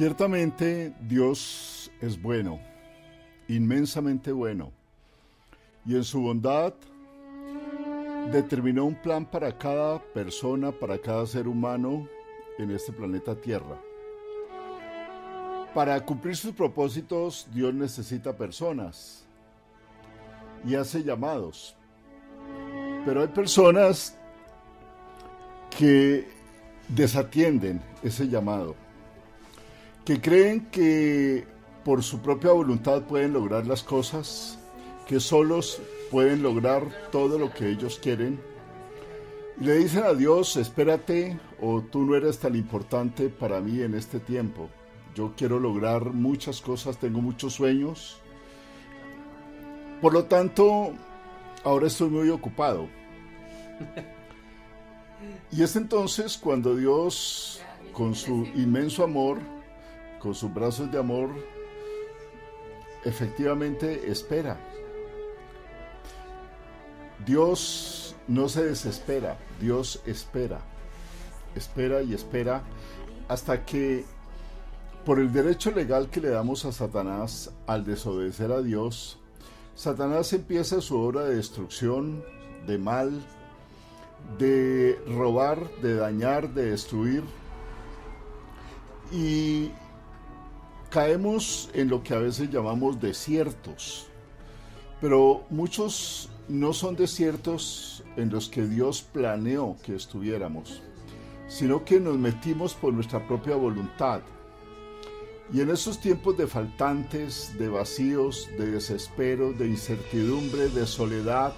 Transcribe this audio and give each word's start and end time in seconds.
Ciertamente 0.00 0.94
Dios 1.00 1.90
es 2.00 2.20
bueno, 2.22 2.60
inmensamente 3.48 4.30
bueno, 4.30 4.72
y 5.84 5.96
en 5.96 6.04
su 6.04 6.20
bondad 6.20 6.74
determinó 8.30 8.84
un 8.84 8.94
plan 8.94 9.26
para 9.26 9.58
cada 9.58 9.98
persona, 9.98 10.70
para 10.70 10.96
cada 10.98 11.26
ser 11.26 11.48
humano 11.48 12.06
en 12.58 12.70
este 12.70 12.92
planeta 12.92 13.34
Tierra. 13.34 13.89
Para 15.74 16.00
cumplir 16.04 16.36
sus 16.36 16.52
propósitos, 16.52 17.46
Dios 17.52 17.72
necesita 17.72 18.36
personas 18.36 19.24
y 20.66 20.74
hace 20.74 21.02
llamados. 21.02 21.76
Pero 23.04 23.22
hay 23.22 23.28
personas 23.28 24.16
que 25.70 26.28
desatienden 26.88 27.80
ese 28.02 28.28
llamado 28.28 28.74
que 30.04 30.20
creen 30.20 30.66
que 30.72 31.44
por 31.84 32.02
su 32.02 32.20
propia 32.20 32.52
voluntad 32.52 33.02
pueden 33.02 33.32
lograr 33.32 33.66
las 33.66 33.82
cosas, 33.82 34.58
que 35.06 35.20
solos 35.20 35.80
pueden 36.10 36.42
lograr 36.42 36.82
todo 37.12 37.38
lo 37.38 37.52
que 37.52 37.70
ellos 37.70 38.00
quieren. 38.02 38.40
Y 39.60 39.64
le 39.64 39.76
dicen 39.76 40.04
a 40.04 40.14
Dios, 40.14 40.56
espérate 40.56 41.38
o 41.60 41.82
tú 41.82 42.04
no 42.04 42.16
eres 42.16 42.38
tan 42.38 42.56
importante 42.56 43.28
para 43.28 43.60
mí 43.60 43.82
en 43.82 43.94
este 43.94 44.18
tiempo. 44.18 44.68
Yo 45.14 45.32
quiero 45.36 45.58
lograr 45.58 46.12
muchas 46.12 46.60
cosas, 46.60 46.98
tengo 46.98 47.20
muchos 47.20 47.54
sueños. 47.54 48.18
Por 50.00 50.12
lo 50.12 50.24
tanto, 50.24 50.92
ahora 51.64 51.86
estoy 51.86 52.08
muy 52.08 52.30
ocupado. 52.30 52.88
Y 55.52 55.62
es 55.62 55.76
entonces 55.76 56.38
cuando 56.38 56.76
Dios, 56.76 57.60
con 57.92 58.14
su 58.14 58.46
inmenso 58.54 59.04
amor, 59.04 59.38
con 60.18 60.34
sus 60.34 60.52
brazos 60.52 60.90
de 60.90 60.98
amor, 60.98 61.30
efectivamente 63.04 64.10
espera. 64.10 64.58
Dios 67.26 68.16
no 68.28 68.48
se 68.48 68.64
desespera, 68.64 69.36
Dios 69.60 70.00
espera, 70.06 70.60
espera 71.54 72.02
y 72.02 72.14
espera 72.14 72.62
hasta 73.28 73.64
que 73.64 74.04
por 75.04 75.18
el 75.18 75.32
derecho 75.32 75.70
legal 75.70 76.10
que 76.10 76.20
le 76.20 76.28
damos 76.28 76.64
a 76.64 76.72
Satanás 76.72 77.50
al 77.66 77.84
desobedecer 77.84 78.52
a 78.52 78.62
Dios, 78.62 79.18
Satanás 79.74 80.32
empieza 80.32 80.80
su 80.80 80.98
obra 80.98 81.24
de 81.24 81.36
destrucción, 81.36 82.22
de 82.66 82.76
mal, 82.76 83.20
de 84.38 85.00
robar, 85.06 85.70
de 85.80 85.96
dañar, 85.96 86.52
de 86.52 86.70
destruir. 86.70 87.22
Y 89.10 89.70
caemos 90.90 91.70
en 91.72 91.88
lo 91.88 92.02
que 92.02 92.14
a 92.14 92.18
veces 92.18 92.50
llamamos 92.50 93.00
desiertos, 93.00 94.06
pero 95.00 95.44
muchos 95.50 96.28
no 96.48 96.72
son 96.72 96.96
desiertos 96.96 98.02
en 98.16 98.28
los 98.30 98.48
que 98.48 98.66
Dios 98.66 99.02
planeó 99.02 99.76
que 99.82 99.94
estuviéramos, 99.94 100.82
sino 101.48 101.84
que 101.84 102.00
nos 102.00 102.18
metimos 102.18 102.74
por 102.74 102.92
nuestra 102.92 103.26
propia 103.26 103.56
voluntad. 103.56 104.20
Y 105.52 105.60
en 105.60 105.70
esos 105.70 106.00
tiempos 106.00 106.36
de 106.36 106.46
faltantes, 106.46 107.52
de 107.58 107.68
vacíos, 107.68 108.48
de 108.56 108.70
desespero, 108.70 109.52
de 109.52 109.66
incertidumbre, 109.66 110.68
de 110.68 110.86
soledad, 110.86 111.52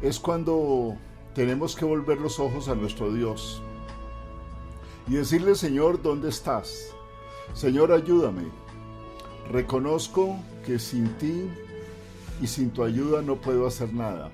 es 0.00 0.20
cuando 0.20 0.96
tenemos 1.34 1.74
que 1.74 1.84
volver 1.84 2.20
los 2.20 2.38
ojos 2.38 2.68
a 2.68 2.76
nuestro 2.76 3.12
Dios 3.12 3.60
y 5.08 5.14
decirle, 5.14 5.54
Señor, 5.54 6.02
¿dónde 6.02 6.28
estás? 6.28 6.94
Señor, 7.54 7.92
ayúdame. 7.92 8.44
Reconozco 9.50 10.36
que 10.64 10.78
sin 10.78 11.08
ti 11.18 11.48
y 12.40 12.46
sin 12.46 12.70
tu 12.70 12.84
ayuda 12.84 13.22
no 13.22 13.36
puedo 13.36 13.66
hacer 13.66 13.92
nada. 13.92 14.30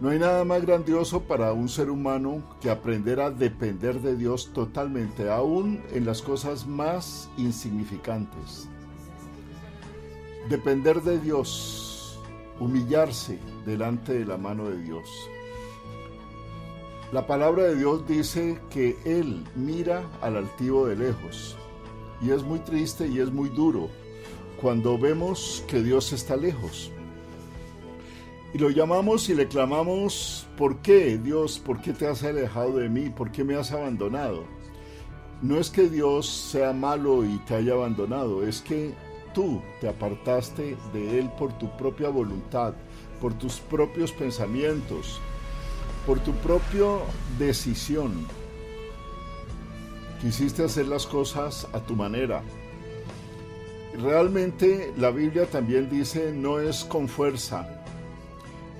No 0.00 0.10
hay 0.10 0.18
nada 0.18 0.44
más 0.44 0.62
grandioso 0.66 1.22
para 1.22 1.52
un 1.52 1.68
ser 1.68 1.88
humano 1.88 2.42
que 2.60 2.68
aprender 2.68 3.20
a 3.20 3.30
depender 3.30 4.00
de 4.00 4.16
Dios 4.16 4.52
totalmente, 4.52 5.30
aún 5.30 5.82
en 5.92 6.04
las 6.04 6.20
cosas 6.20 6.66
más 6.66 7.30
insignificantes. 7.36 8.68
Depender 10.48 11.00
de 11.00 11.20
Dios, 11.20 12.18
humillarse 12.58 13.38
delante 13.64 14.12
de 14.14 14.26
la 14.26 14.36
mano 14.36 14.68
de 14.68 14.82
Dios. 14.82 15.08
La 17.12 17.26
palabra 17.28 17.62
de 17.62 17.76
Dios 17.76 18.06
dice 18.08 18.60
que 18.70 18.98
Él 19.04 19.44
mira 19.54 20.02
al 20.20 20.36
altivo 20.36 20.86
de 20.86 20.96
lejos 20.96 21.56
y 22.20 22.30
es 22.30 22.42
muy 22.42 22.58
triste 22.58 23.06
y 23.06 23.20
es 23.20 23.30
muy 23.30 23.48
duro 23.48 23.88
cuando 24.60 24.98
vemos 24.98 25.64
que 25.68 25.82
Dios 25.82 26.12
está 26.12 26.36
lejos. 26.36 26.90
Y 28.54 28.58
lo 28.58 28.70
llamamos 28.70 29.28
y 29.28 29.34
le 29.34 29.48
clamamos, 29.48 30.46
¿por 30.56 30.78
qué 30.78 31.18
Dios? 31.18 31.58
¿Por 31.58 31.82
qué 31.82 31.92
te 31.92 32.06
has 32.06 32.22
alejado 32.22 32.78
de 32.78 32.88
mí? 32.88 33.10
¿Por 33.10 33.30
qué 33.30 33.44
me 33.44 33.56
has 33.56 33.72
abandonado? 33.72 34.44
No 35.42 35.58
es 35.58 35.68
que 35.68 35.88
Dios 35.88 36.26
sea 36.26 36.72
malo 36.72 37.24
y 37.24 37.36
te 37.46 37.56
haya 37.56 37.74
abandonado, 37.74 38.46
es 38.46 38.62
que 38.62 38.94
tú 39.34 39.60
te 39.80 39.88
apartaste 39.88 40.76
de 40.92 41.18
Él 41.18 41.28
por 41.36 41.52
tu 41.58 41.76
propia 41.76 42.08
voluntad, 42.08 42.74
por 43.20 43.34
tus 43.34 43.58
propios 43.58 44.12
pensamientos, 44.12 45.20
por 46.06 46.20
tu 46.20 46.32
propia 46.34 46.86
decisión 47.38 48.26
quisiste 50.24 50.64
hacer 50.64 50.86
las 50.86 51.06
cosas 51.06 51.68
a 51.74 51.80
tu 51.80 51.94
manera. 51.94 52.42
Realmente 54.02 54.94
la 54.96 55.10
Biblia 55.10 55.44
también 55.44 55.90
dice 55.90 56.32
no 56.32 56.60
es 56.60 56.82
con 56.84 57.08
fuerza, 57.08 57.83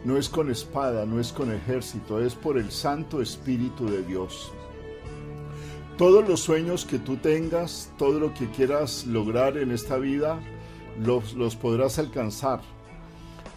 no 0.05 0.19
es 0.19 0.29
con 0.29 0.51
espada, 0.51 1.07
no 1.07 1.19
es 1.19 1.33
con 1.33 1.51
ejército, 1.51 2.21
es 2.21 2.35
por 2.35 2.59
el 2.59 2.71
Santo 2.71 3.23
Espíritu 3.23 3.87
de 3.89 4.03
Dios. 4.03 4.53
Todos 5.97 6.29
los 6.29 6.41
sueños 6.41 6.85
que 6.85 6.99
tú 6.99 7.17
tengas, 7.17 7.91
todo 7.97 8.21
lo 8.21 8.35
que 8.35 8.51
quieras 8.51 9.07
lograr 9.07 9.57
en 9.57 9.71
esta 9.71 9.97
vida, 9.97 10.41
los, 11.01 11.35
los 11.35 11.57
podrás 11.57 11.99
alcanzar. 11.99 12.61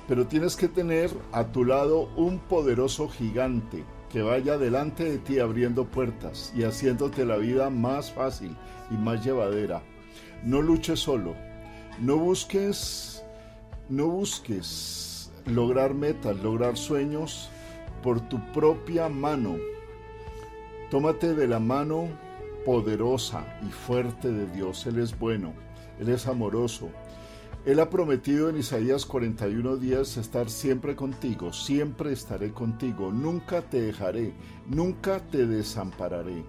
Pero 0.07 0.25
tienes 0.25 0.55
que 0.55 0.69
tener 0.69 1.11
a 1.33 1.47
tu 1.47 1.65
lado 1.65 2.09
un 2.15 2.39
poderoso 2.39 3.09
gigante 3.09 3.83
que 4.09 4.21
vaya 4.21 4.57
delante 4.57 5.03
de 5.03 5.17
ti 5.17 5.39
abriendo 5.39 5.83
puertas 5.83 6.53
y 6.55 6.63
haciéndote 6.63 7.25
la 7.25 7.35
vida 7.35 7.69
más 7.69 8.13
fácil 8.13 8.55
y 8.89 8.93
más 8.93 9.25
llevadera. 9.25 9.81
No 10.43 10.61
luches 10.61 10.99
solo, 10.99 11.35
no 11.99 12.17
busques, 12.17 13.21
no 13.89 14.07
busques 14.07 15.16
lograr 15.47 15.93
metas, 15.93 16.37
lograr 16.37 16.77
sueños 16.77 17.49
por 18.03 18.21
tu 18.21 18.39
propia 18.51 19.09
mano. 19.09 19.57
Tómate 20.89 21.33
de 21.33 21.47
la 21.47 21.59
mano 21.59 22.07
poderosa 22.65 23.59
y 23.67 23.71
fuerte 23.71 24.31
de 24.31 24.47
Dios. 24.47 24.85
Él 24.85 24.99
es 24.99 25.17
bueno, 25.17 25.53
Él 25.99 26.09
es 26.09 26.27
amoroso, 26.27 26.89
él 27.67 27.81
ha 27.81 27.89
prometido 27.89 28.47
en 28.47 28.55
Isaías 28.55 29.05
41 29.05 29.75
días 29.75 30.15
estar 30.15 30.49
siempre 30.49 30.95
contigo, 30.95 31.51
siempre 31.51 32.13
estaré 32.13 32.53
contigo, 32.53 33.11
nunca 33.11 33.61
te 33.61 33.81
dejaré, 33.81 34.33
nunca 34.67 35.19
te 35.19 35.45
desampararé. 35.45 36.45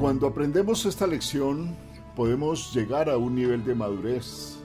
Cuando 0.00 0.26
aprendemos 0.26 0.86
esta 0.86 1.06
lección, 1.06 1.76
podemos 2.16 2.74
llegar 2.74 3.10
a 3.10 3.18
un 3.18 3.34
nivel 3.34 3.66
de 3.66 3.74
madurez 3.74 4.59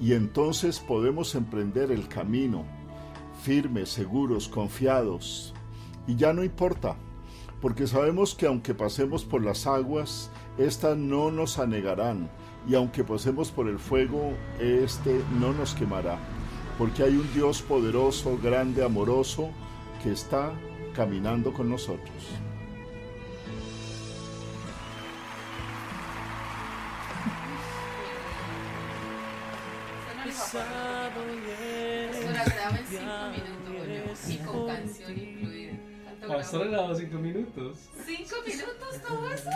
y 0.00 0.14
entonces 0.14 0.80
podemos 0.80 1.34
emprender 1.34 1.92
el 1.92 2.08
camino, 2.08 2.64
firmes, 3.42 3.90
seguros, 3.90 4.48
confiados. 4.48 5.54
Y 6.06 6.16
ya 6.16 6.32
no 6.32 6.42
importa, 6.42 6.96
porque 7.60 7.86
sabemos 7.86 8.34
que 8.34 8.46
aunque 8.46 8.74
pasemos 8.74 9.24
por 9.24 9.44
las 9.44 9.66
aguas, 9.66 10.30
éstas 10.58 10.96
no 10.96 11.30
nos 11.30 11.58
anegarán, 11.58 12.30
y 12.66 12.74
aunque 12.74 13.04
pasemos 13.04 13.50
por 13.50 13.68
el 13.68 13.78
fuego, 13.78 14.32
éste 14.58 15.20
no 15.38 15.52
nos 15.52 15.74
quemará, 15.74 16.18
porque 16.78 17.02
hay 17.02 17.16
un 17.16 17.32
Dios 17.34 17.62
poderoso, 17.62 18.38
grande, 18.42 18.82
amoroso, 18.82 19.50
que 20.02 20.12
está 20.12 20.52
caminando 20.94 21.52
con 21.52 21.68
nosotros. 21.68 22.49
Y 34.28 34.36
con 34.38 34.66
canción 34.66 35.18
incluida. 35.18 35.72
Has 36.38 36.52
grabado 36.52 36.94
cinco 36.94 37.18
minutos. 37.18 37.78
¿Cinco 38.06 38.36
minutos 38.46 39.02
todo 39.06 39.30
eso? 39.32 39.50